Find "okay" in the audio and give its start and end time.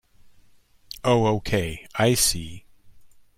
1.35-1.85